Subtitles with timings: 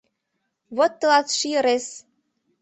[0.75, 1.87] —Вот тылат ший ырес!..